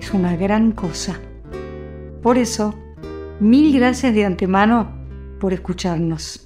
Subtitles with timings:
[0.00, 1.20] es una gran cosa.
[2.22, 2.74] Por eso,
[3.38, 4.88] mil gracias de antemano
[5.38, 6.42] por escucharnos.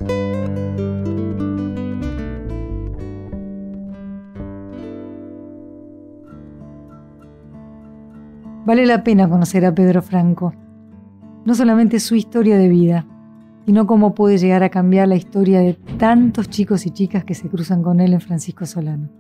[8.67, 10.55] Vale la pena conocer a Pedro Franco,
[11.45, 13.07] no solamente su historia de vida,
[13.67, 17.49] sino cómo puede llegar a cambiar la historia de tantos chicos y chicas que se
[17.49, 19.11] cruzan con él en Francisco Solano.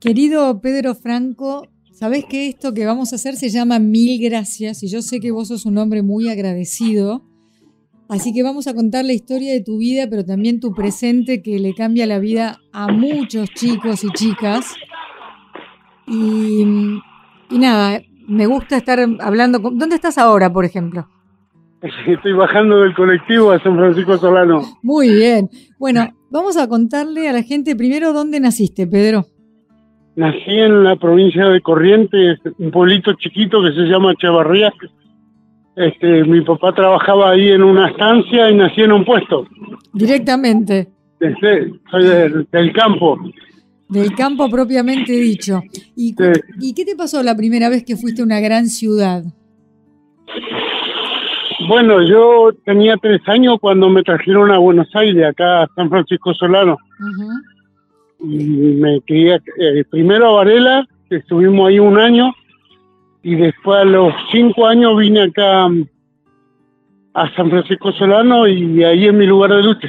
[0.00, 1.66] Querido Pedro Franco,
[1.98, 5.30] Sabes que esto que vamos a hacer se llama Mil Gracias y yo sé que
[5.30, 7.22] vos sos un hombre muy agradecido.
[8.10, 11.58] Así que vamos a contar la historia de tu vida, pero también tu presente que
[11.58, 14.74] le cambia la vida a muchos chicos y chicas.
[16.06, 16.66] Y,
[17.50, 19.58] nada, me gusta estar hablando.
[19.58, 21.08] ¿Dónde estás ahora, por ejemplo?
[22.06, 24.60] Estoy bajando del colectivo a San Francisco Solano.
[24.82, 25.48] Muy bien.
[25.78, 29.24] Bueno, vamos a contarle a la gente primero dónde naciste, Pedro.
[30.16, 34.72] Nací en la provincia de Corrientes, un pueblito chiquito que se llama Chavarría.
[35.76, 39.46] Este, mi papá trabajaba ahí en una estancia y nací en un puesto.
[39.92, 40.88] Directamente.
[41.90, 42.04] soy
[42.50, 43.18] del, campo.
[43.90, 45.60] Del campo propiamente dicho.
[45.94, 46.14] ¿Y,
[46.60, 49.22] ¿Y qué te pasó la primera vez que fuiste a una gran ciudad?
[51.68, 56.32] Bueno, yo tenía tres años cuando me trajeron a Buenos Aires, acá a San Francisco
[56.32, 57.55] Solano y
[58.20, 62.32] me quería, eh, primero a Varela, estuvimos ahí un año,
[63.26, 65.88] y después a los cinco años vine acá mm,
[67.12, 69.88] a San Francisco Solano y ahí es mi lugar de lucha.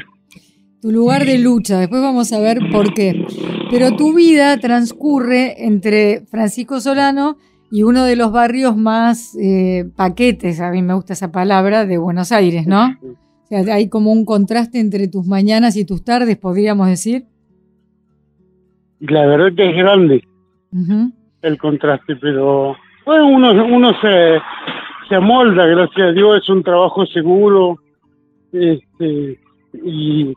[0.81, 3.27] Tu lugar de lucha, después vamos a ver por qué.
[3.69, 7.37] Pero tu vida transcurre entre Francisco Solano
[7.69, 11.99] y uno de los barrios más eh, paquetes, a mí me gusta esa palabra, de
[11.99, 12.95] Buenos Aires, ¿no?
[13.03, 17.25] O sea, hay como un contraste entre tus mañanas y tus tardes, podríamos decir
[18.99, 20.23] la verdad que es grande
[21.41, 22.75] el contraste, pero
[23.05, 24.39] bueno, uno, uno se,
[25.07, 27.77] se amolda, gracias a Dios, es un trabajo seguro
[28.51, 29.39] este,
[29.83, 30.33] y,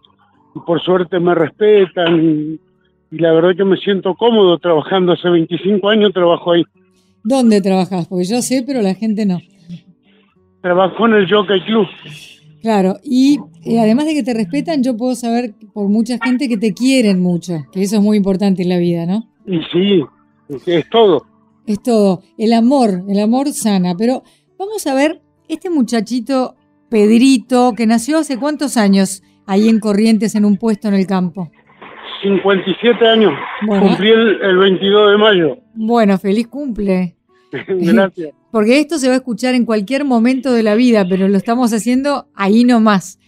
[0.66, 2.60] por suerte me respetan y,
[3.10, 6.62] la verdad que me siento cómodo trabajando, hace 25 años trabajo ahí.
[7.25, 8.06] ¿Dónde trabajas?
[8.06, 9.41] Porque yo sé, pero la gente no.
[10.62, 11.88] Trabajo en el Jockey Club.
[12.60, 16.59] Claro, y eh, además de que te respetan, yo puedo saber por mucha gente que
[16.59, 19.28] te quieren mucho, que eso es muy importante en la vida, ¿no?
[19.47, 20.04] Y sí,
[20.66, 21.26] es todo.
[21.66, 23.94] Es todo, el amor, el amor sana.
[23.97, 24.22] Pero
[24.59, 26.56] vamos a ver, este muchachito
[26.91, 31.50] Pedrito, que nació hace cuántos años ahí en Corrientes en un puesto en el campo.
[32.22, 33.32] 57 años.
[33.66, 35.59] Cumplí el, el 22 de mayo.
[35.75, 37.16] Bueno, feliz cumple.
[37.53, 38.34] Gracias.
[38.50, 41.72] Porque esto se va a escuchar en cualquier momento de la vida, pero lo estamos
[41.72, 43.19] haciendo ahí nomás.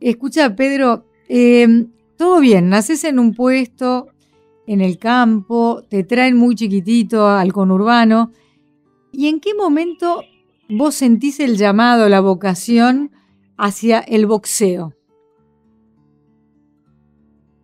[0.00, 4.08] Escucha, Pedro, em, todo bien, naces en un puesto,
[4.66, 8.32] en el campo, te traen muy chiquitito al conurbano.
[9.12, 10.22] ¿Y en qué momento
[10.68, 13.10] vos sentís el llamado, la vocación
[13.56, 14.92] hacia el boxeo?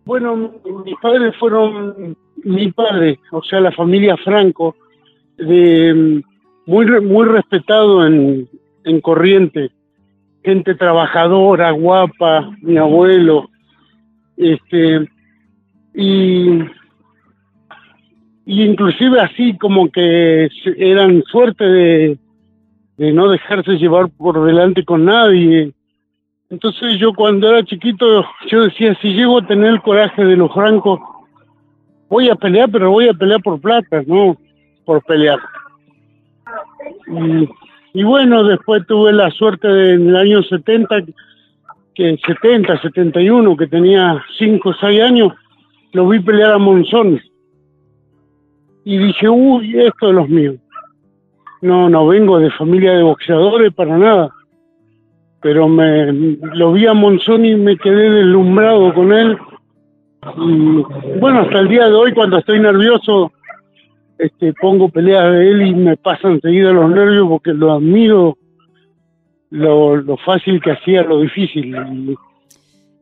[0.05, 0.53] Bueno,
[0.85, 4.75] mis padres fueron, mi padre, o sea, la familia Franco,
[5.37, 6.23] de,
[6.71, 8.47] muy, muy respetado en,
[8.85, 9.71] en Corriente,
[10.41, 13.49] gente trabajadora, guapa, mi abuelo,
[14.37, 15.05] este,
[15.93, 16.59] y,
[18.45, 22.17] y inclusive así como que eran suerte de,
[22.95, 25.73] de no dejarse llevar por delante con nadie.
[26.49, 30.53] Entonces yo cuando era chiquito, yo decía, si llego a tener el coraje de los
[30.53, 31.01] francos,
[32.07, 34.37] voy a pelear, pero voy a pelear por plata, no
[34.85, 35.39] por pelear.
[37.93, 41.03] Y, bueno, después tuve la suerte de, en el año 70,
[41.93, 45.33] que 70, 71, que tenía 5 o 6 años,
[45.93, 47.19] lo vi pelear a Monzón.
[48.85, 50.55] Y dije, uy, esto es los míos.
[51.61, 54.29] No, no vengo de familia de boxeadores para nada.
[55.41, 59.37] Pero me lo vi a Monzón y me quedé deslumbrado con él.
[60.37, 63.31] Y bueno, hasta el día de hoy, cuando estoy nervioso,
[64.21, 68.37] este, pongo peleas de él y me pasan enseguida los nervios porque lo admiro,
[69.49, 71.75] lo, fácil que hacía, lo difícil.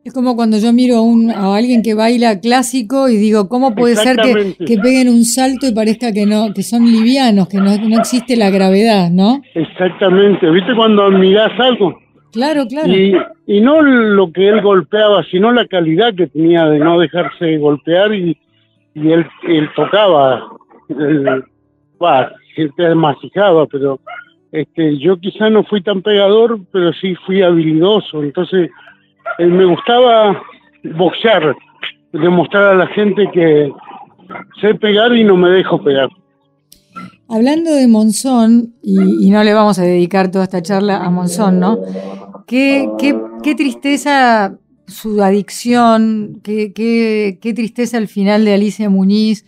[0.02, 3.74] Es como cuando yo miro a, un, a alguien que baila clásico y digo, ¿cómo
[3.74, 7.58] puede ser que, que, peguen un salto y parezca que no, que son livianos, que
[7.58, 9.42] no, no existe la gravedad, ¿no?
[9.54, 10.50] Exactamente.
[10.50, 11.98] ¿Viste cuando admirás algo?
[12.32, 12.88] Claro, claro.
[12.88, 13.14] Y,
[13.46, 18.14] y no lo que él golpeaba, sino la calidad que tenía de no dejarse golpear
[18.14, 18.38] y,
[18.94, 20.59] y él, él tocaba.
[20.90, 21.44] Él,
[21.98, 22.32] bah,
[22.94, 24.00] masijaba, pero
[24.52, 28.22] este, yo quizá no fui tan pegador, pero sí fui habilidoso.
[28.22, 28.70] Entonces,
[29.38, 30.42] eh, me gustaba
[30.84, 31.54] boxear,
[32.12, 33.72] demostrar a la gente que
[34.60, 36.08] sé pegar y no me dejo pegar.
[37.28, 41.78] Hablando de Monzón, y, no le vamos a dedicar toda esta charla a Monzón, ¿no?
[42.48, 44.58] Qué, qué, qué tristeza
[44.88, 49.44] su adicción, qué, qué, qué, tristeza al final de Alicia Muñiz,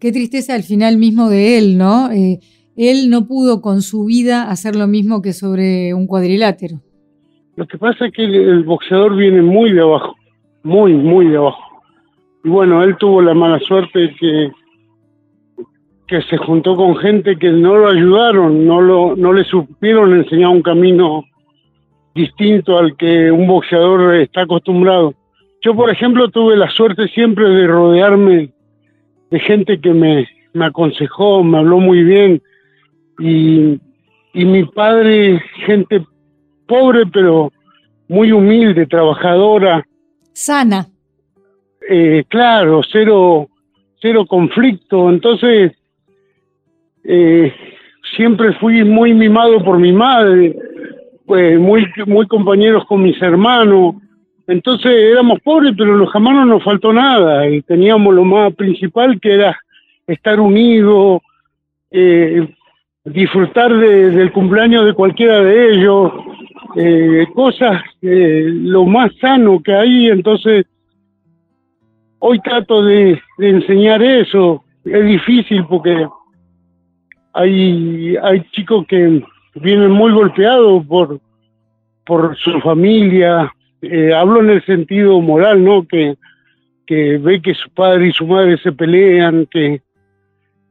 [0.00, 2.10] qué tristeza al final mismo de él, ¿no?
[2.10, 2.40] Eh,
[2.76, 6.80] él no pudo con su vida hacer lo mismo que sobre un cuadrilátero.
[7.56, 10.16] Lo que pasa es que el, boxeador viene muy de abajo,
[10.64, 11.62] muy, muy de abajo.
[12.42, 14.50] Y bueno, él tuvo la mala suerte que,
[16.08, 20.48] que se juntó con gente que no lo ayudaron, no, lo, no le supieron enseñar
[20.48, 21.24] un camino
[22.14, 25.14] distinto al que un boxeador está acostumbrado.
[25.62, 28.50] Yo, por ejemplo, tuve la suerte siempre de rodearme
[29.34, 32.40] de gente que me, me aconsejó, me habló muy bien,
[33.18, 33.80] y,
[34.32, 36.06] y mi padre, gente
[36.68, 37.52] pobre pero
[38.06, 39.84] muy humilde, trabajadora.
[40.32, 40.86] Sana.
[41.90, 43.48] Eh, claro, cero,
[44.00, 45.10] cero conflicto.
[45.10, 45.72] Entonces,
[47.02, 47.52] eh,
[48.16, 50.56] siempre fui muy mimado por mi madre,
[51.26, 53.96] pues muy, muy compañeros con mis hermanos.
[54.46, 57.48] Entonces éramos pobres, pero jamás no nos faltó nada.
[57.48, 59.58] Y teníamos lo más principal que era
[60.06, 61.22] estar unidos,
[61.90, 62.46] eh,
[63.04, 66.12] disfrutar del cumpleaños de cualquiera de ellos,
[66.76, 70.66] eh, cosas, eh, lo más sano que hay, entonces
[72.18, 76.06] hoy trato de, enseñar eso, es difícil porque
[77.32, 79.22] hay, hay chicos que
[79.54, 81.20] vienen muy golpeados por,
[82.04, 83.52] por su familia,
[83.90, 85.86] eh, hablo en el sentido moral, ¿no?
[85.86, 86.16] Que,
[86.86, 89.80] que ve que su padre y su madre se pelean, que,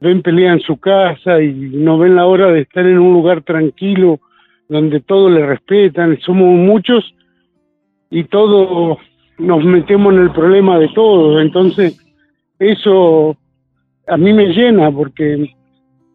[0.04, 3.42] ven pelea en su casa y no ven la hora de estar en un lugar
[3.42, 4.20] tranquilo
[4.68, 7.14] donde todos le respetan, somos muchos
[8.10, 8.98] y todos
[9.38, 11.98] nos metemos en el problema de todos, entonces
[12.58, 13.36] eso
[14.06, 15.54] a mí me llena porque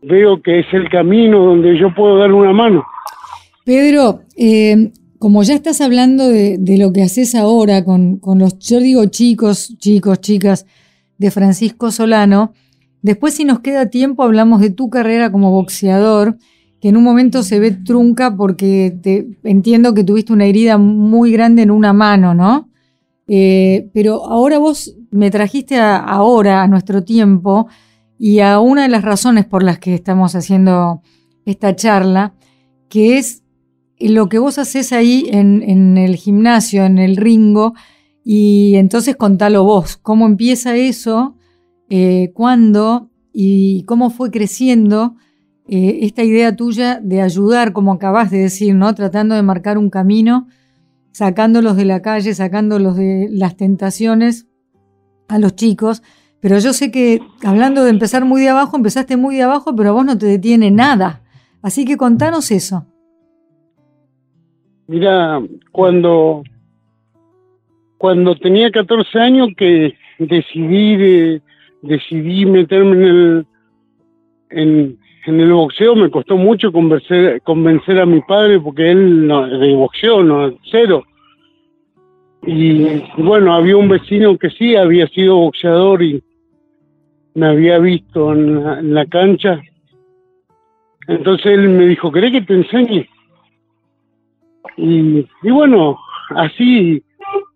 [0.03, 2.85] veo que es el camino donde yo puedo dar una mano.
[3.65, 8.79] Pedro, eh, como ya estás hablando de, lo que haces ahora con, con los, yo
[8.79, 10.65] digo chicos, chicos, chicas
[11.17, 12.53] de Francisco Solano,
[13.01, 16.37] Después, si nos queda tiempo, hablamos de tu carrera como boxeador,
[16.81, 21.31] que en un momento se ve trunca porque te, entiendo que tuviste una herida muy
[21.31, 22.69] grande en una mano, ¿no?
[23.27, 27.67] Eh, pero ahora vos me trajiste ahora, a nuestro tiempo,
[28.17, 31.01] y a una de las razones por las que estamos haciendo
[31.45, 32.33] esta charla,
[32.89, 33.43] que es
[33.99, 37.73] lo que vos haces ahí en, el gimnasio, en el ringo,
[38.23, 41.35] y entonces contalo vos, cómo empieza eso
[41.89, 45.15] eh, cuándo y cómo fue creciendo
[45.67, 48.95] eh, esta idea tuya de ayudar, como acabas de decir, ¿no?
[48.95, 50.47] Tratando de marcar un camino,
[51.11, 54.47] sacándolos de la calle, sacándolos de las tentaciones
[55.27, 56.01] a los chicos.
[56.39, 59.89] Pero yo sé que hablando de empezar muy de abajo, empezaste muy de abajo, pero
[59.89, 61.21] a vos no te detiene nada.
[61.61, 62.87] Así que contanos eso.
[64.89, 65.39] Mira,
[65.71, 66.41] cuando,
[67.99, 71.41] cuando tenía 14 años que decidí de,
[71.83, 78.59] decidí meterme en el, en, el boxeo, me costó mucho convencer, convencer a mi padre
[78.59, 81.03] porque él no, de boxeo, no, cero.
[82.47, 86.23] Y bueno, había un vecino que sí había sido boxeador y
[87.35, 89.61] me había visto en la, cancha.
[91.07, 93.07] Entonces él me dijo, ¿querés que te enseñe?
[94.77, 95.99] Y, y bueno,
[96.35, 97.03] así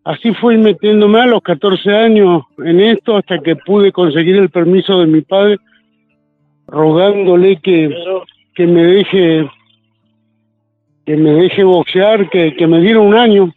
[0.05, 4.99] Así fui metiéndome a los 14 años en esto hasta que pude conseguir el permiso
[4.99, 5.57] de mi padre,
[6.67, 7.89] rogándole que,
[8.53, 9.49] que me deje
[11.05, 13.53] que me deje boxear, que, que me diera un año.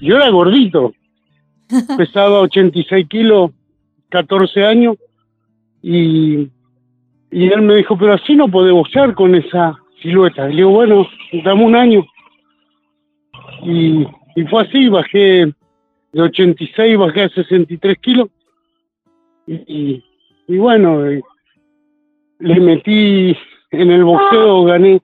[0.00, 0.94] Yo era gordito,
[1.96, 3.50] pesaba 86 kilos,
[4.10, 4.96] 14 años,
[5.82, 6.48] y,
[7.32, 10.48] y él me dijo, pero así no puede boxear con esa silueta.
[10.48, 11.06] Y le digo, bueno,
[11.44, 12.04] dame un año.
[13.62, 14.06] Y,
[14.36, 15.52] y fue así, bajé
[16.12, 18.28] de 86 bajé a 63 kilos
[19.46, 20.02] y,
[20.46, 21.22] y bueno, eh,
[22.38, 23.36] le metí
[23.70, 25.00] en el boxeo, gané,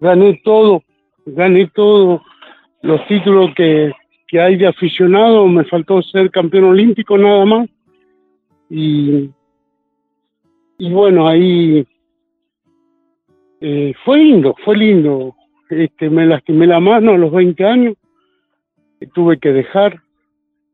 [0.00, 0.82] gané todo,
[1.26, 2.22] gané todo
[2.82, 3.92] los títulos que,
[4.26, 7.68] que hay de aficionado, me faltó ser campeón olímpico nada más.
[8.68, 9.30] Y,
[10.78, 11.84] y bueno, ahí
[13.60, 15.34] eh, fue lindo, fue lindo.
[15.70, 17.94] Este, me lastimé la mano a los 20 años,
[19.14, 20.00] tuve que dejar,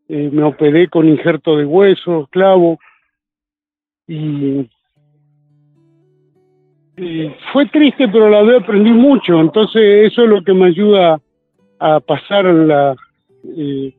[0.08, 2.78] eh, me operé con injerto de hueso, clavo,
[4.08, 4.68] y,
[7.52, 11.20] fue triste, pero la vez aprendí mucho, entonces eso es lo que me ayuda
[11.78, 12.96] a pasar la,
[13.54, 13.94] eh,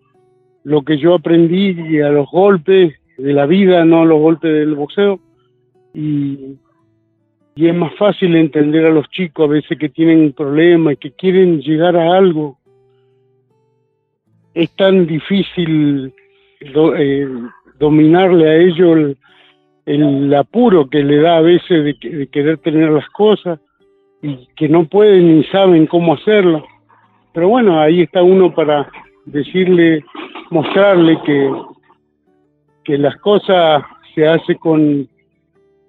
[0.63, 4.74] lo que yo aprendí a los golpes de la vida, no a los golpes del
[4.74, 5.20] boxeo,
[5.94, 6.58] y
[7.58, 10.98] y es más fácil entender a los chicos a veces que tienen un problema y
[10.98, 12.60] que quieren llegar a algo.
[14.54, 16.14] Es tan difícil
[16.60, 17.28] eh,
[17.80, 19.16] dominarle a ellos
[19.88, 23.60] el, apuro que le da a veces de, querer tener las cosas
[24.22, 26.64] y que no pueden ni saben cómo hacerlo.
[27.34, 28.88] Pero bueno, ahí está uno para
[29.26, 30.06] decirle,
[30.52, 31.52] mostrarle que,
[32.84, 33.82] que las cosas
[34.14, 35.10] se hace con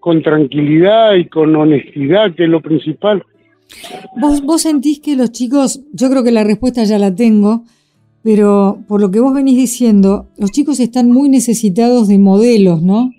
[0.01, 3.25] con tranquilidad y con honestidad, que es lo principal.
[4.21, 7.65] ¿Vos, vos sentís que los chicos, yo creo que la respuesta ya la tengo,
[8.23, 13.11] pero por lo que vos venís diciendo, los chicos están muy necesitados de modelos, ¿no?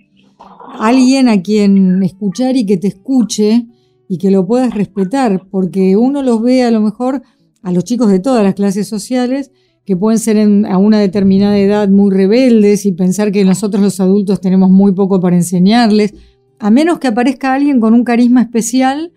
[0.78, 3.66] Alguien a quien escuchar y que te escuche
[4.08, 7.22] y que lo puedas respetar, porque uno los ve a lo mejor
[7.62, 9.52] a los chicos de todas las clases sociales
[9.84, 14.40] que pueden ser a una determinada edad muy rebeldes y pensar que nosotros los adultos
[14.40, 16.14] tenemos muy poco para enseñarles,
[16.60, 19.12] a menos que aparezca alguien con un carisma especial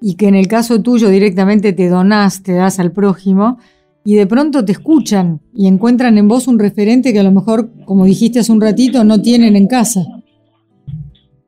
[0.00, 3.58] y que en el caso tuyo directamente te donás, te das al prójimo,
[4.04, 7.70] y de pronto te escuchan y encuentran en vos un referente que a lo mejor,
[7.86, 10.00] como dijiste hace un ratito, no tienen en casa.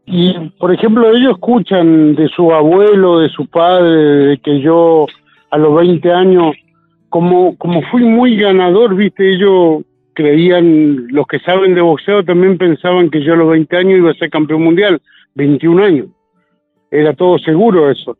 [0.06, 5.06] Y, por ejemplo, ellos escuchan de su abuelo, de su padre, de que yo
[5.50, 6.56] a los 20 años,
[7.10, 13.08] como, como fui muy ganador, viste, ellos creían, los que saben de boxeo también pensaban
[13.08, 15.00] que yo a los 20 años iba a ser campeón mundial.
[15.38, 16.06] 21 años.
[16.90, 18.18] Era todo seguro eso.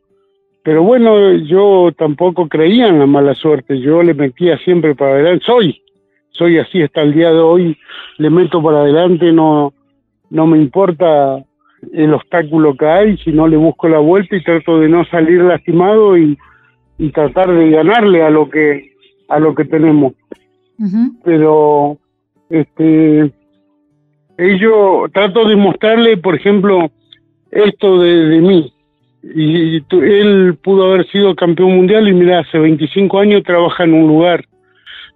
[0.63, 5.45] Pero bueno, yo tampoco creía en la mala suerte, yo le metía siempre para adelante,
[5.45, 5.81] soy,
[6.31, 7.77] soy así hasta el día de hoy,
[8.17, 9.73] le meto para adelante, no,
[10.29, 11.43] no me importa
[11.93, 16.17] el obstáculo que hay, sino le busco la vuelta y trato de no salir lastimado
[16.17, 16.37] y,
[16.97, 18.89] y tratar de ganarle a lo que
[19.29, 20.13] a lo que tenemos.
[21.23, 21.97] Pero
[22.49, 23.31] este
[24.37, 26.91] ellos trato de mostrarle, por ejemplo,
[27.51, 28.73] esto de, mí.
[29.23, 34.07] Y, él pudo haber sido campeón mundial y mira, hace 25 años trabaja en un
[34.07, 34.45] lugar.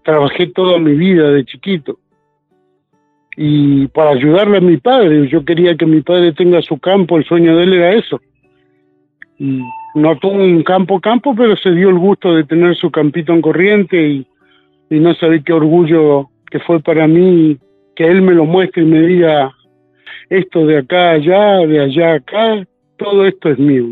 [0.03, 1.97] Trabajé toda mi vida de chiquito.
[3.35, 7.25] Y para ayudarle a mi padre, yo quería que mi padre tenga su campo, el
[7.25, 8.21] sueño de él era eso.
[9.39, 9.61] Y
[9.95, 13.41] no tuvo un campo campo, pero se dio el gusto de tener su campito en
[13.41, 14.27] corriente y,
[14.89, 17.57] no saber qué orgullo que fue para mí
[17.95, 19.51] que él me lo muestre y me diga,
[20.29, 23.85] esto de acá allá, de allá acá, todo esto es mío.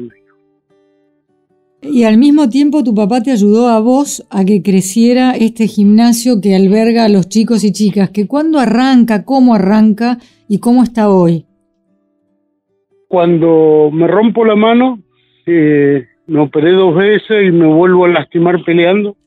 [1.83, 6.39] Y al mismo tiempo tu papá te ayudó a vos a que creciera este gimnasio
[6.39, 11.09] que alberga a los chicos y chicas, que cuándo arranca, cómo arranca y cómo está
[11.09, 11.45] hoy.
[13.07, 14.99] Cuando me rompo la mano,
[15.47, 19.17] eh, me operé dos veces y me vuelvo a lastimar peleando.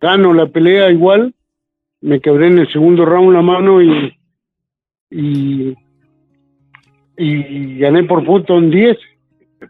[0.00, 1.34] Gano la pelea igual,
[2.00, 4.14] me quebré en el segundo round la mano y,
[5.10, 5.74] y
[7.18, 8.96] y gané por punto en 10,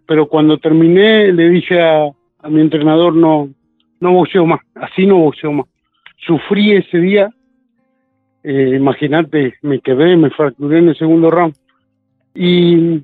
[0.07, 2.11] pero cuando terminé le dije a,
[2.49, 3.49] mi entrenador no,
[4.01, 5.67] no boxeo más, así no boxeo más.
[6.19, 7.31] Sufrí ese día,
[8.43, 11.55] eh, imagínate, me quedé, me fracturé en el segundo round.
[12.35, 13.03] Y,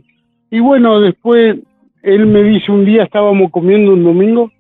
[0.51, 1.57] y bueno, después
[2.03, 4.51] él me dice un día, estábamos comiendo un domingo,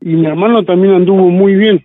[0.00, 1.84] y mi hermano también anduvo muy bien.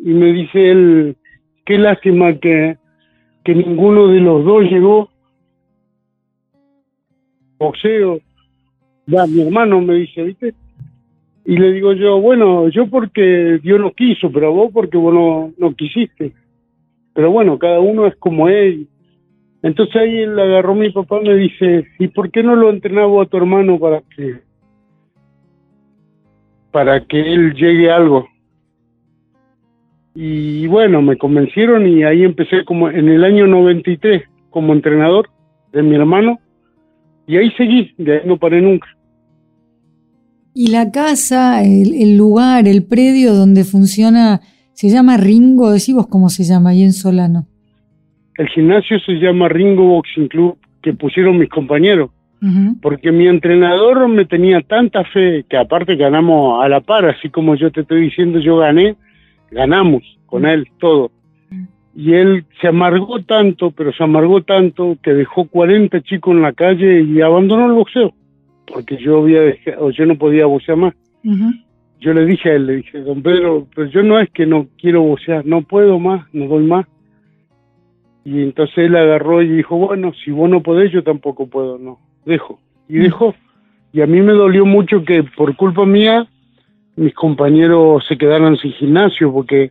[0.00, 1.16] Y me dice él,
[1.64, 2.76] qué lástima que,
[3.44, 5.11] que ninguno de los dos llegó
[7.62, 8.20] boxeo.
[9.06, 10.54] Ya mi hermano me dice, ¿viste?
[11.44, 15.74] Y le digo yo, bueno, yo porque Dios no quiso, pero vos porque vos no,
[15.74, 16.32] quisiste.
[17.14, 18.86] Pero bueno, cada uno es como él.
[19.62, 23.22] Entonces ahí él agarró mi papá y me dice, ¿y por qué no lo entrenaba
[23.22, 24.40] a tu hermano para que
[26.70, 28.28] para que él llegue a algo?
[30.14, 35.28] Y bueno, me convencieron y ahí empecé como en el año 93 como entrenador
[35.72, 36.38] de mi hermano
[37.32, 38.86] y ahí seguí, de ahí no paré nunca.
[40.54, 44.40] ¿Y la casa, el, lugar, el predio donde funciona,
[44.74, 45.72] se llama Ringo?
[45.72, 47.46] Decimos cómo se llama ahí en Solano.
[48.36, 52.10] El gimnasio se llama Ringo Boxing Club, que pusieron mis compañeros.
[52.82, 57.54] Porque mi entrenador me tenía tanta fe, que aparte ganamos a la par, así como
[57.54, 58.96] yo te estoy diciendo, yo gané,
[59.52, 61.12] ganamos con él todo.
[61.94, 66.52] Y él se amargó tanto, pero se amargó tanto que dejó 40 chicos en la
[66.52, 68.14] calle y abandonó el boxeo,
[68.66, 70.94] porque yo había dejado, yo no podía boxear más.
[72.00, 74.66] Yo le dije a él, le dije, don Pedro, pero yo no es que no
[74.78, 76.86] quiero boxear, no puedo más, no doy más.
[78.24, 81.98] Y entonces él agarró y dijo, bueno, si vos no podés, yo tampoco puedo, no,
[82.24, 82.58] dejo.
[82.88, 83.34] Y dejó.
[83.92, 86.26] Y a mí me dolió mucho que por culpa mía
[86.96, 89.70] mis compañeros se quedaran sin gimnasio, porque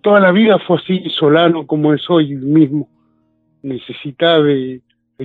[0.00, 2.88] toda la vida fue así, Solano como es hoy mismo.
[3.62, 4.80] Necesita de,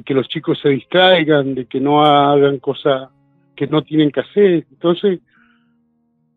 [0.05, 3.09] que los chicos se distraigan, de que no hagan cosas
[3.55, 4.65] que no tienen que hacer.
[4.71, 5.19] Entonces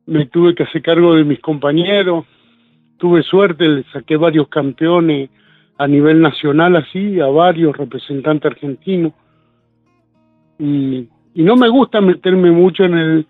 [0.06, 2.24] me tuve que hacer cargo de mis compañeros.
[2.98, 5.30] Tuve suerte, le saqué varios campeones
[5.78, 9.12] a nivel nacional así, a varios representantes argentinos.
[10.58, 13.26] Y no me gusta meterme mucho en el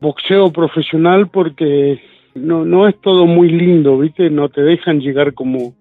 [0.00, 2.00] boxeo profesional porque
[2.38, 4.30] no, no es todo muy lindo, ¿viste?
[4.30, 5.74] No te dejan llegar como,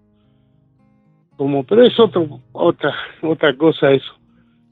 [1.35, 4.13] como, pero es otro, otra, otra cosa eso.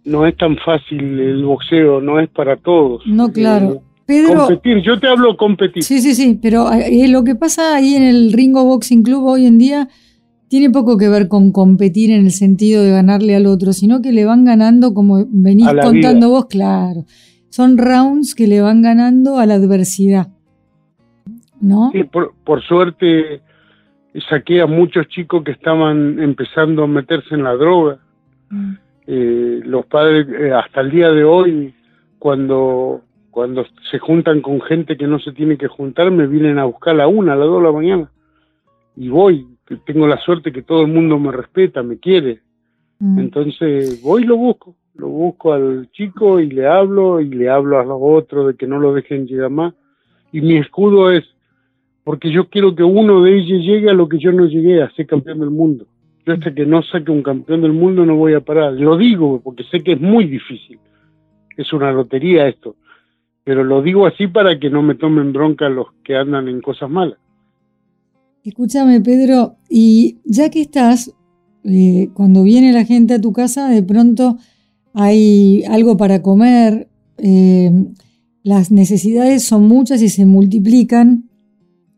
[0.03, 3.05] No es tan fácil el boxeo, no es para todos.
[3.07, 3.73] No, claro.
[3.73, 5.83] Eh, Pedro, competir, yo te hablo competir.
[5.83, 9.47] Sí, sí, sí, pero eh, lo que pasa ahí en el Ringo Boxing Club hoy
[9.47, 9.89] en día
[10.47, 14.11] tiene poco que ver con competir en el sentido de ganarle al otro, sino que
[14.11, 17.05] le van ganando, como venís contando vos, claro.
[17.49, 20.34] Son rounds que le van ganando a la adversidad.
[21.65, 21.89] ¿No?
[21.91, 23.41] Sí, por, suerte
[24.29, 27.97] saqué a muchos chicos que estaban empezando a meterse en la droga.
[28.51, 28.73] Mm.
[29.07, 31.73] Eh, los padres, eh, hasta el día de hoy,
[32.19, 36.65] cuando, cuando se juntan con gente que no se tiene que juntar, me vienen a
[36.65, 38.11] buscar a la una, a las dos de la mañana.
[38.95, 39.47] Y voy,
[39.87, 42.41] tengo la suerte que todo el mundo me respeta, me quiere.
[42.99, 43.17] Mm.
[43.17, 47.79] Entonces voy y lo busco, lo busco al chico y le hablo y le hablo
[47.79, 49.73] a los otros de que no lo dejen llegar más.
[50.31, 51.34] Y mi escudo es,
[52.05, 54.91] porque yo quiero que uno de ellos llegue a lo que yo no llegué, a
[54.91, 55.87] ser campeón del mundo.
[56.23, 58.73] Yo hasta que no saque un campeón del mundo no voy a parar.
[58.73, 60.79] Lo digo porque sé que es muy difícil.
[61.57, 62.75] Es una lotería esto.
[63.43, 66.91] Pero lo digo así para que no me tomen bronca los que andan en cosas
[66.91, 67.17] malas.
[68.43, 71.11] Escúchame, Pedro, y ya que estás,
[71.63, 74.37] eh, cuando viene la gente a tu casa, de pronto
[74.93, 76.87] hay algo para comer,
[77.17, 77.71] eh,
[78.43, 81.29] las necesidades son muchas y se multiplican,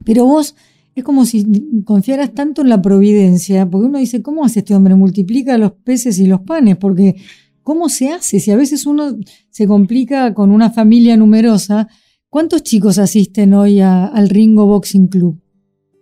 [0.07, 0.55] pero vos
[0.95, 1.45] es como si
[1.83, 4.95] confiaras tanto en la providencia, porque uno dice, ¿cómo hace este hombre?
[4.95, 7.15] Multiplica los peces y los panes, porque
[7.61, 8.39] ¿cómo se hace?
[8.39, 9.17] Si a veces uno
[9.49, 11.89] se complica con una familia numerosa,
[12.29, 15.35] ¿cuántos chicos asisten hoy al Ringo Boxing Club?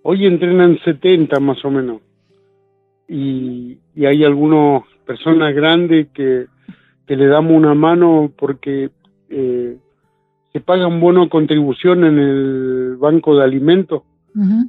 [0.03, 2.01] Hoy entrenan 70 más o menos.
[3.09, 6.45] Y, hay algunas personas grandes que,
[7.07, 8.91] le damos una mano porque
[9.29, 9.77] eh,
[10.55, 14.03] se paga un bono contribución en el banco de alimentos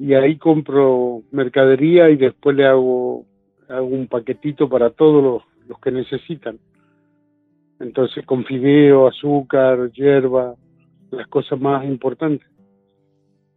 [0.01, 3.25] y ahí compro mercadería y después le hago,
[3.69, 6.59] hago un paquetito para todos los, los que necesitan.
[7.79, 10.57] Entonces con fideo, azúcar, hierba,
[11.13, 12.49] las cosas más importantes.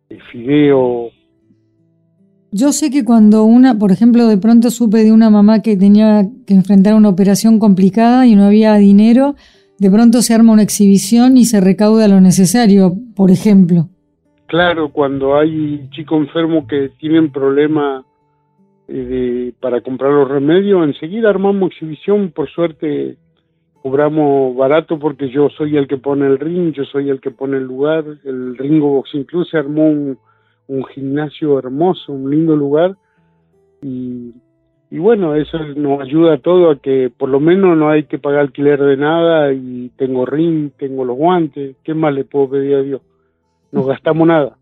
[0.10, 1.10] El fideo,
[2.52, 6.28] yo sé que cuando una, por ejemplo, de pronto supe de una mamá que tenía
[6.46, 9.36] que enfrentar una operación complicada y no había dinero,
[9.80, 13.88] de pronto se arma una exhibición y se recauda lo necesario, por ejemplo.
[14.48, 18.04] Claro, cuando hay chicos enfermos que tienen problemas
[18.88, 23.18] eh, para comprar los remedios, enseguida armamos exhibición, por suerte
[23.82, 27.58] cobramos barato porque yo soy el que pone el ring, yo soy el que pone
[27.58, 30.18] el lugar, el Ringo Boxing Club se armó un
[30.70, 32.96] un gimnasio hermoso, un lindo lugar.
[33.82, 34.32] Y,
[34.98, 38.42] bueno, eso nos ayuda a todo a que por lo menos no hay que pagar
[38.42, 42.82] alquiler de nada y tengo ring, tengo los guantes, ¿qué más le puedo pedir a
[42.82, 43.02] Dios?
[43.72, 44.58] No gastamos nada.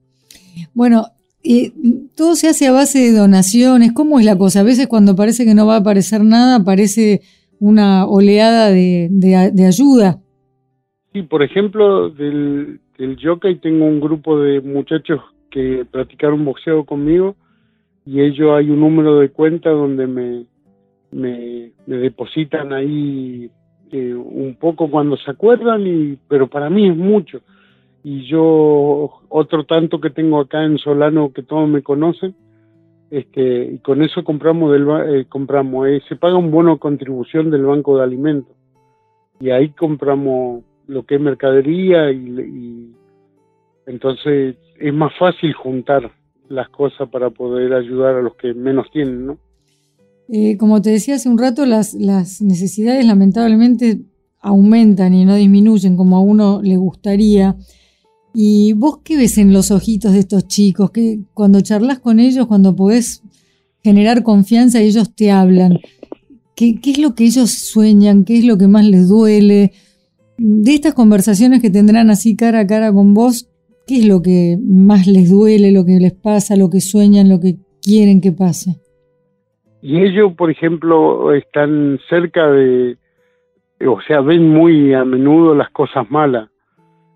[0.74, 1.06] Bueno,
[1.42, 1.72] y
[2.18, 4.60] todo se hace a base de donaciones, ¿cómo es la cosa?
[4.60, 7.22] A veces cuando parece que no va a aparecer nada, aparece
[7.60, 10.20] una oleada de, de, ayuda.
[11.14, 17.38] Sí, por ejemplo, del, del jockey tengo un grupo de muchachos que practicaron boxeo conmigo
[18.08, 20.46] y ellos hay un número de cuenta donde me,
[21.12, 23.52] me, depositan ahí
[23.92, 27.42] eh, un poco cuando se acuerdan, y, pero para mí es mucho.
[28.04, 32.34] Y yo, otro tanto que tengo acá en Solano que todos me conocen,
[33.12, 37.52] este, y con eso compramos, del, eh, compramos eh, se paga un bono de contribución
[37.52, 38.56] del Banco de Alimentos.
[39.42, 42.94] Y ahí compramos lo que es mercadería y
[43.86, 46.10] entonces es más fácil juntar
[46.50, 49.38] las cosas para poder ayudar a los que menos tienen, ¿no?
[50.30, 51.94] Eh, como te decía hace un rato, las,
[52.42, 54.02] necesidades lamentablemente
[54.40, 57.56] aumentan y no disminuyen como a uno le gustaría.
[58.34, 60.92] ¿Y vos qué ves en los ojitos de estos chicos?
[60.92, 63.24] Que cuando charlas con ellos, cuando podés
[63.84, 65.80] generar confianza ellos te hablan,
[66.56, 68.26] ¿qué, ¿qué, es lo que ellos sueñan?
[68.26, 69.72] ¿Qué es lo que más les duele?
[70.38, 73.50] De estas conversaciones que tendrán así cara a cara con vos,
[73.88, 77.40] ¿qué es lo que más les duele, lo que les pasa, lo que sueñan, lo
[77.40, 78.82] que quieren que pase?
[79.82, 82.98] Y ellos, por ejemplo, están cerca de,
[83.86, 86.50] o sea, ven muy a menudo las cosas malas.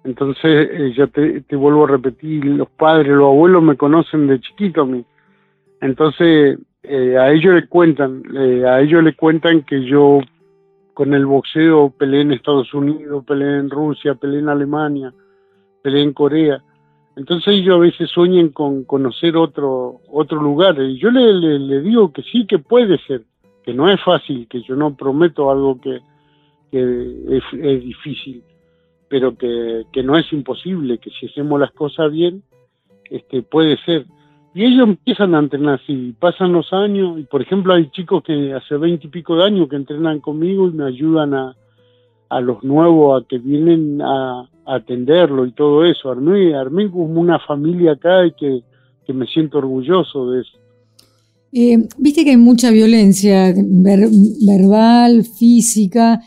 [0.04, 4.82] Entonces, eh, yo te, vuelvo a repetir, los padres, los abuelos me conocen de chiquito
[4.82, 5.04] a mí.
[5.82, 10.20] Entonces, eh, a ellos le cuentan, eh, a ellos le cuentan que yo
[10.94, 15.14] con el boxeo peleé en Estados Unidos, peleé en Rusia, peleé en Alemania,
[15.82, 16.64] peleé en Corea.
[17.16, 20.80] Entonces ellos a veces sueñan con conocer otro, otro lugar.
[20.82, 23.24] Y yo le, digo que sí, que puede ser,
[23.64, 26.00] que no es fácil, que yo no prometo algo que,
[26.72, 28.44] es, es, difícil,
[29.10, 32.44] pero que, que, no es imposible, que si hacemos las cosas bien,
[33.10, 34.06] este, puede ser.
[34.54, 38.54] Y ellos empiezan a entrenar así, pasan los años, y por ejemplo hay chicos que
[38.54, 41.56] hace veinte y pico de años que entrenan conmigo y me ayudan a,
[42.32, 46.10] a los nuevos a que vienen a, atenderlo y todo eso.
[46.10, 48.64] Armé, armé como una familia acá y que,
[49.14, 50.58] me siento orgulloso de eso.
[51.52, 56.22] Eh, viste que hay mucha violencia verbal, física,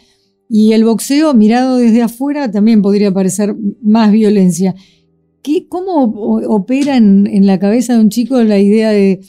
[0.50, 4.74] y el boxeo mirado desde afuera también podría parecer más violencia.
[5.42, 6.02] ¿Qué, ¿Cómo
[6.48, 9.20] opera en, la cabeza de un chico la idea de,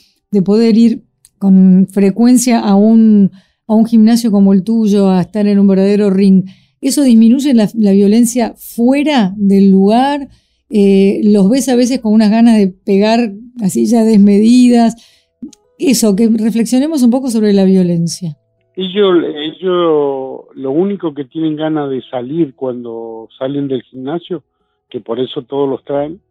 [0.43, 1.05] poder ir
[1.37, 3.31] con frecuencia a un,
[3.65, 6.43] a un gimnasio como el tuyo, a estar en un verdadero ring?
[6.85, 10.27] ¿Eso disminuye la, violencia fuera del lugar?
[10.69, 14.93] Eh, ¿Los ves a veces con unas ganas de pegar así ya desmedidas?
[15.79, 18.37] Eso, que reflexionemos un poco sobre la violencia.
[18.75, 24.43] Ellos, ellos lo único que tienen ganas de salir cuando salen del gimnasio,
[24.87, 26.21] que por eso todos los traen,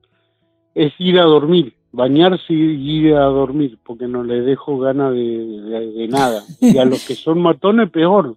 [0.77, 6.07] es ir a dormir, bañarse y ir a dormir, porque no les dejo ganas de
[6.09, 6.45] nada.
[6.61, 8.37] Y a los que son matones, peor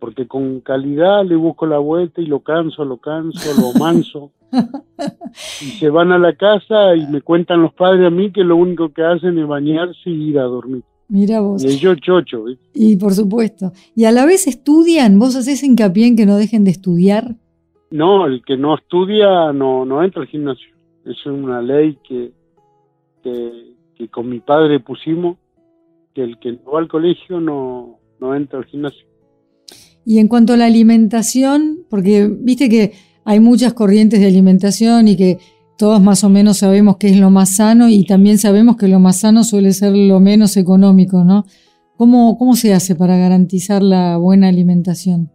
[0.00, 4.32] porque con calidad le busco la vuelta y lo canso, lo canso, lo manso.
[5.60, 8.56] y se van a la casa y me cuentan los padres a mí que lo
[8.56, 10.82] único que hacen es bañarse y ir a dormir.
[11.08, 11.62] Mira vos.
[11.64, 12.44] Y yo chocho.
[12.72, 13.72] Y por supuesto.
[13.94, 15.18] ¿Y a la vez estudian?
[15.18, 17.36] ¿Vos haces hincapié en que no dejen de estudiar?
[17.90, 20.72] No, el que no estudia no, no entra al gimnasio.
[21.04, 22.32] Es una ley que,
[23.22, 25.36] que, que con mi padre pusimos,
[26.14, 29.09] que el que no va al colegio no, no entra al gimnasio.
[30.04, 32.92] Y en cuanto a la alimentación, porque viste que
[33.24, 35.38] hay muchas corrientes de alimentación y que
[35.78, 39.00] todos más o menos sabemos qué es lo más sano y también sabemos que lo
[39.00, 41.44] más sano suele ser lo menos económico, ¿no?
[41.96, 45.30] ¿Cómo, cómo se hace para garantizar la buena alimentación?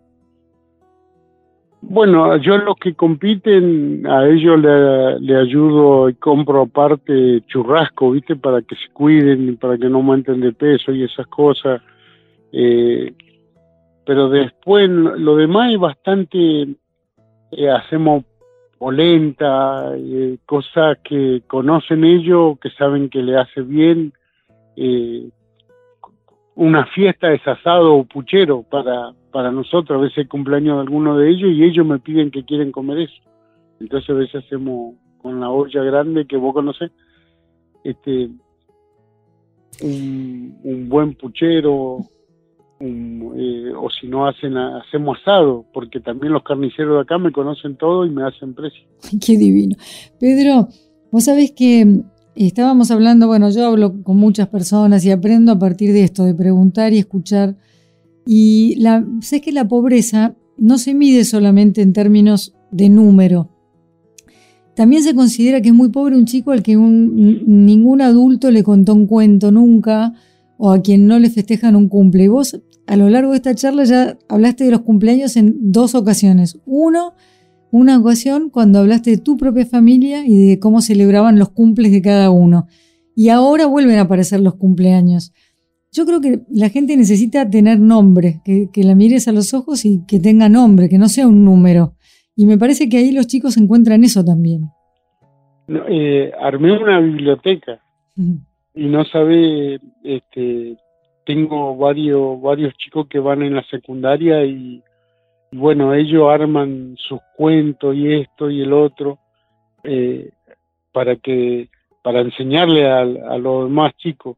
[1.81, 8.35] Bueno, yo los que compiten, a ellos le, ayudo y compro aparte churrasco, ¿viste?
[8.35, 11.81] Para que se cuiden y para que no aumenten de peso y esas cosas.
[12.51, 13.13] Eh,
[14.05, 16.67] pero después lo demás es bastante,
[17.51, 18.23] eh, hacemos
[18.77, 24.13] polenta, eh, cosas que conocen ellos, que saben que le hace bien.
[24.75, 25.29] Eh,
[26.55, 31.17] una fiesta es asado o puchero para, para nosotros, a veces el cumpleaños de alguno
[31.17, 33.21] de ellos y ellos me piden que quieren comer eso.
[33.79, 36.91] Entonces a veces hacemos con la olla grande que vos conocés,
[37.83, 38.29] este,
[39.81, 41.99] un, un buen puchero,
[42.79, 47.77] eh, o si no hacen hacemos asado, porque también los carniceros de acá me conocen
[47.77, 48.83] todo y me hacen precio.
[49.25, 49.75] Qué divino.
[50.19, 50.67] Pedro,
[51.11, 52.03] vos sabés que
[52.35, 56.35] estábamos hablando, bueno, yo hablo con muchas personas y aprendo a partir de esto, de
[56.35, 57.55] preguntar y escuchar.
[58.25, 63.49] Y la, sé que la pobreza no se mide solamente en términos de número.
[64.75, 68.93] También se considera que es muy pobre un chico al que ningún adulto le contó
[68.93, 70.13] un cuento nunca,
[70.57, 72.27] o a quien no le festejan un cumple.
[72.27, 76.61] Vos a lo largo de esta charla ya hablaste de los cumpleaños en dos ocasiones.
[76.65, 77.13] Uno,
[77.71, 82.01] una ocasión cuando hablaste de tu propia familia y de cómo celebraban los cumples de
[82.01, 82.67] cada uno.
[83.15, 85.33] Y ahora vuelven a aparecer los cumpleaños.
[85.91, 90.05] Yo creo que la gente necesita tener nombre, que, la mires a los ojos y
[90.05, 91.93] que tenga nombre, que no sea un número.
[92.35, 94.65] Y me parece que ahí los chicos encuentran eso también.
[95.69, 97.81] Eh, armé una biblioteca
[98.75, 100.77] y no sabe, este,
[101.25, 104.81] tengo varios, varios chicos que van en la secundaria y,
[105.51, 109.19] bueno, ellos arman sus cuentos y esto y el otro
[109.83, 110.31] eh,
[110.91, 111.69] para que,
[112.03, 114.37] para enseñarle a, los demás chicos.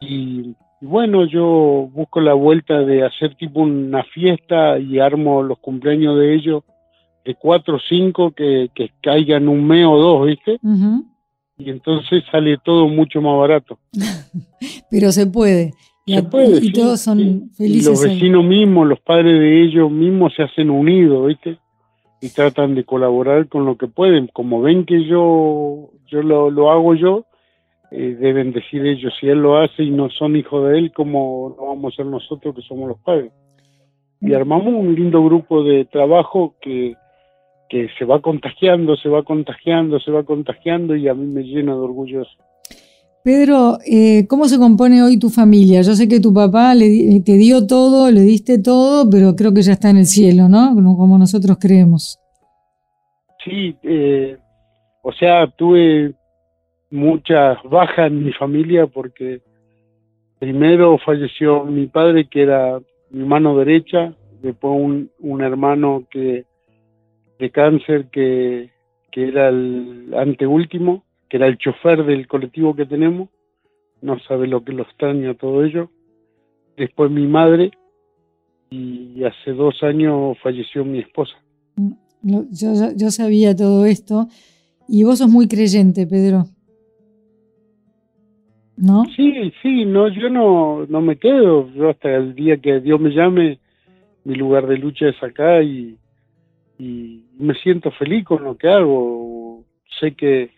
[0.00, 6.18] Y, bueno, yo busco la vuelta de hacer tipo una fiesta y armo los cumpleaños
[6.18, 6.62] de ellos
[7.24, 10.58] de cuatro o cinco que, que caigan un mes o dos, ¿viste?
[11.56, 13.78] Y entonces sale todo mucho más barato.
[14.90, 15.72] Pero se puede.
[16.06, 17.86] Y todos son felices.
[17.86, 21.58] Y los vecinos mismos, los padres de ellos mismos se hacen unidos, ¿viste?
[22.20, 24.28] Y tratan de colaborar con lo que pueden.
[24.28, 27.24] Como ven que yo, yo lo, lo hago yo,
[27.90, 31.54] eh, deben decir ellos, si él lo hace y no son hijos de él, ¿cómo
[31.56, 33.32] no vamos a ser nosotros que somos los padres?
[34.20, 34.34] Y mm.
[34.34, 36.96] armamos un lindo grupo de trabajo que,
[37.68, 41.72] que se va contagiando, se va contagiando, se va contagiando y a mí me llena
[41.72, 42.24] de orgullo
[43.24, 45.80] Pedro, eh, ¿cómo se compone hoy tu familia?
[45.80, 49.62] Yo sé que tu papá le, te dio todo, le diste todo, pero creo que
[49.62, 50.74] ya está en el cielo, ¿no?
[50.74, 52.20] Como nosotros creemos.
[53.42, 54.36] Sí, eh,
[55.02, 56.12] o sea, tuve
[56.90, 59.40] muchas bajas en mi familia porque
[60.38, 66.44] primero falleció mi padre, que era mi mano derecha, después un, un hermano que
[67.38, 68.68] de cáncer que,
[69.10, 71.03] que era el anteúltimo,
[71.34, 73.28] que era el chofer del colectivo que tenemos,
[74.00, 75.90] no sabe lo que lo extraña todo ello.
[76.76, 77.72] Después mi madre
[78.70, 81.34] y hace dos años falleció mi esposa.
[82.22, 82.44] Yo,
[82.96, 84.28] yo, sabía todo esto
[84.86, 86.44] y vos sos muy creyente, Pedro.
[88.76, 89.02] ¿No?
[89.16, 91.68] Sí, sí, no, yo no, no me quedo.
[91.74, 93.58] Yo hasta el día que Dios me llame,
[94.22, 95.98] mi lugar de lucha es acá y,
[96.78, 99.64] y me siento feliz con lo que hago.
[99.98, 100.53] Sé que,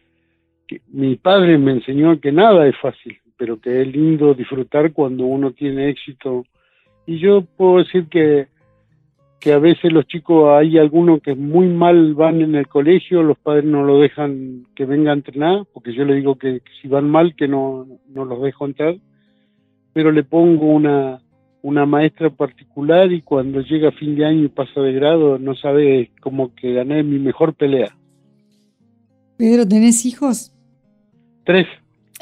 [0.88, 5.52] mi padre me enseñó que nada es fácil, pero que es lindo disfrutar cuando uno
[5.52, 6.44] tiene éxito.
[7.06, 8.48] Y yo puedo decir que,
[9.38, 13.38] que a veces los chicos, hay algunos que muy mal van en el colegio, los
[13.38, 17.08] padres no lo dejan que venga a entrenar, porque yo le digo que, si van
[17.08, 18.96] mal, que no, no los dejo entrar,
[19.92, 21.20] pero le pongo una,
[21.62, 26.12] una maestra particular y cuando llega fin de año y pasa de grado no sabe
[26.20, 27.96] cómo que gané mi mejor pelea.
[29.36, 30.55] Pedro, ¿tenés hijos?
[31.46, 31.66] Tres.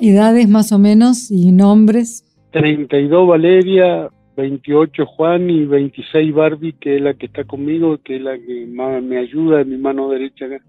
[0.00, 2.24] ¿Edades más o menos y nombres?
[2.52, 8.22] 32 Valeria, 28 Juan y 26 Barbie, que es la que está conmigo, que es
[8.22, 10.62] la que más me ayuda, en mi mano derecha acá.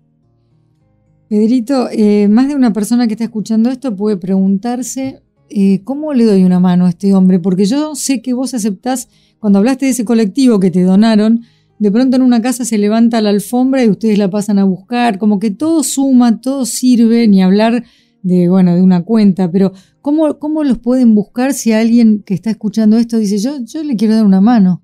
[1.29, 6.25] Pedrito, eh, más de una persona que está escuchando esto puede preguntarse eh, ¿cómo le
[6.25, 7.39] doy una mano a este hombre?
[7.39, 11.41] Porque yo sé que vos aceptás, cuando hablaste de ese colectivo que te donaron,
[11.77, 15.19] de pronto en una casa se levanta la alfombra y ustedes la pasan a buscar,
[15.19, 17.83] como que todo suma, todo sirve, ni hablar
[18.25, 22.49] de, bueno, de una cuenta, pero ¿cómo, cómo los pueden buscar si alguien que está
[22.49, 24.81] escuchando esto dice, yo, yo le quiero dar una mano?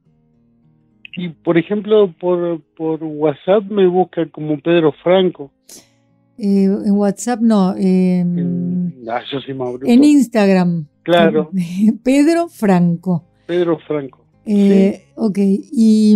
[1.17, 5.51] Y por ejemplo, por, por WhatsApp me busca como Pedro Franco.
[6.37, 7.75] Eh, en WhatsApp no.
[7.75, 9.21] en, ah,
[9.85, 10.87] en Instagram.
[11.03, 11.49] Claro.
[12.03, 13.25] Pedro Franco.
[13.47, 14.25] Pedro Franco.
[14.45, 16.15] Eh, Ok, y,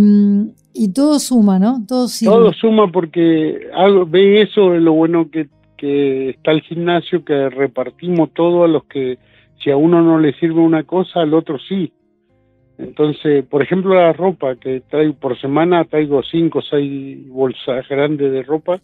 [0.73, 1.85] y, todo suma, ¿no?
[1.87, 7.49] Todo, todo suma porque algo, ve eso, lo bueno que, que está el gimnasio, que
[7.49, 9.17] repartimos todo a los que,
[9.63, 11.91] si a uno no le sirve una cosa, al otro sí.
[12.77, 18.31] Entonces, por ejemplo, la ropa que traigo por semana, traigo cinco o seis bolsas grandes
[18.31, 18.81] de ropa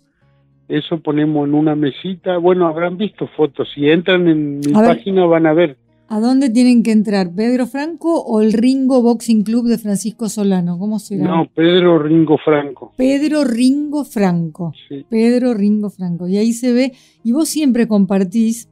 [0.71, 2.37] eso ponemos en una mesita.
[2.37, 3.69] Bueno, habrán visto fotos.
[3.73, 5.75] Si entran en mi página van a ver.
[6.11, 7.33] ¿A dónde tienen que entrar?
[7.33, 10.77] ¿Pedro Franco o el Ringo Boxing Club de Francisco Solano?
[10.77, 11.23] ¿Cómo será?
[11.23, 12.91] No, Pedro Ringo Franco.
[12.97, 14.73] Pedro Ringo Franco.
[14.89, 15.05] Sí.
[15.09, 16.27] Pedro Ringo Franco.
[16.27, 16.91] Y ahí se ve,
[17.23, 18.67] y vos siempre compartís,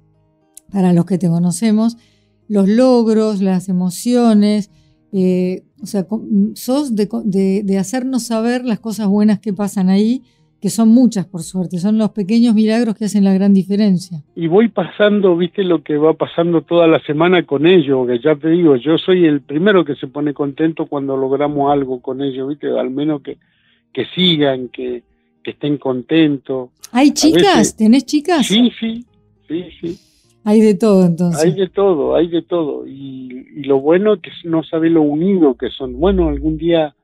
[0.69, 1.95] para los que te conocemos,
[2.49, 4.69] los logros, las emociones,
[5.13, 6.05] eh, o sea,
[6.55, 10.23] sos de, de hacernos saber las cosas buenas que pasan ahí
[10.61, 14.21] que son muchas por suerte, son los pequeños milagros que hacen la gran diferencia.
[14.35, 18.35] Y voy pasando, viste lo que va pasando toda la semana con ellos, que ya
[18.35, 22.49] te digo, yo soy el primero que se pone contento cuando logramos algo con ellos,
[22.49, 23.37] viste, al menos que,
[23.93, 25.03] que sigan, que,
[25.43, 26.69] que estén contentos.
[26.91, 27.75] ¿Hay chicas?
[27.77, 28.45] ¿Tenés chicas?
[28.45, 29.05] Sí, sí,
[29.47, 29.99] sí, sí.
[30.43, 31.43] Hay de todo entonces.
[31.43, 32.87] Hay de todo, hay de todo.
[32.87, 35.99] Y, y lo bueno es que no sabe lo unido que son.
[35.99, 36.95] Bueno, algún día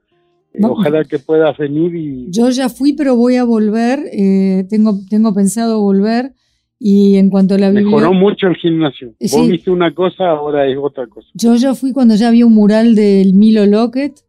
[0.61, 2.27] Ojalá que puedas venir y...
[2.29, 6.33] Yo ya fui, pero voy a volver, eh, tengo, tengo pensado volver
[6.79, 9.13] y en cuanto a la Mejoró mucho el gimnasio.
[9.19, 11.27] Vos viste una cosa, ahora es otra cosa.
[11.33, 14.25] Yo ya fui cuando ya había un mural del Milo Lockett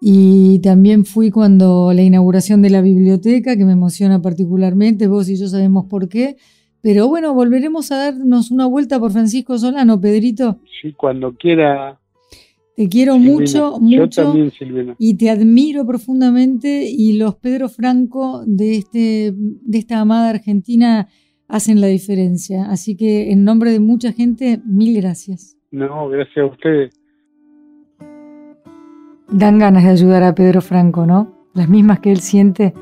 [0.00, 5.36] y también fui cuando la inauguración de la biblioteca, que me emociona particularmente, vos y
[5.36, 6.36] yo sabemos por qué.
[6.80, 10.58] Pero bueno, volveremos a darnos una vuelta por Francisco Solano, Pedrito.
[10.80, 11.98] Sí, cuando quiera
[12.78, 14.34] te quiero mucho, mucho.
[15.00, 16.84] Y te admiro profundamente.
[16.88, 21.08] Y los Pedro Franco de, este, de esta amada Argentina
[21.48, 22.70] hacen la diferencia.
[22.70, 25.56] Así que en nombre de mucha gente, mil gracias.
[25.72, 26.94] No, gracias a ustedes.
[29.28, 31.34] Dan ganas de ayudar a Pedro Franco, ¿no?
[31.54, 32.74] Las mismas que él siente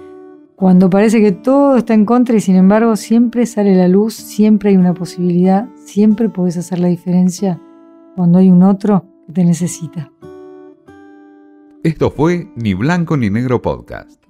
[0.57, 4.69] cuando parece que todo está en contra y sin embargo siempre sale la luz, siempre
[4.69, 7.63] hay una posibilidad, siempre podés hacer la diferencia
[8.15, 10.11] cuando hay un otro te necesita.
[11.83, 14.21] Esto fue Ni Blanco ni Negro Podcast.